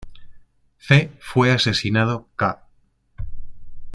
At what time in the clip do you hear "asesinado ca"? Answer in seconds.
1.51-2.65